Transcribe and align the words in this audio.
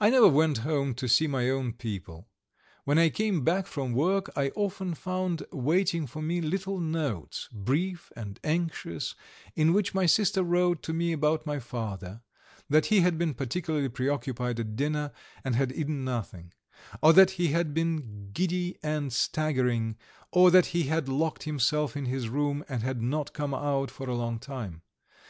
I 0.00 0.08
never 0.08 0.26
went 0.28 0.56
home 0.64 0.94
to 0.94 1.06
see 1.06 1.26
my 1.26 1.50
own 1.50 1.74
people. 1.74 2.30
When 2.84 2.98
I 2.98 3.10
came 3.10 3.44
back 3.44 3.66
from 3.66 3.92
work 3.92 4.30
I 4.34 4.48
often 4.56 4.94
found 4.94 5.42
waiting 5.52 6.06
for 6.06 6.22
me 6.22 6.40
little 6.40 6.80
notes, 6.80 7.46
brief 7.52 8.10
and 8.16 8.40
anxious, 8.42 9.14
in 9.54 9.74
which 9.74 9.92
my 9.92 10.06
sister 10.06 10.42
wrote 10.42 10.82
to 10.84 10.94
me 10.94 11.12
about 11.12 11.44
my 11.44 11.58
father; 11.58 12.22
that 12.70 12.86
he 12.86 13.00
had 13.00 13.18
been 13.18 13.34
particularly 13.34 13.90
preoccupied 13.90 14.58
at 14.60 14.76
dinner 14.76 15.12
and 15.44 15.56
had 15.56 15.72
eaten 15.72 16.06
nothing, 16.06 16.54
or 17.02 17.12
that 17.12 17.32
he 17.32 17.48
had 17.48 17.74
been 17.74 18.30
giddy 18.32 18.78
and 18.82 19.12
staggering, 19.12 19.98
or 20.32 20.50
that 20.50 20.66
he 20.72 20.84
had 20.84 21.06
locked 21.06 21.42
himself 21.42 21.98
in 21.98 22.06
his 22.06 22.30
room 22.30 22.64
and 22.66 22.82
had 22.82 23.02
not 23.02 23.34
come 23.34 23.52
out 23.52 23.90
for 23.90 24.08
a 24.08 24.16
long 24.16 24.38
time. 24.38 24.80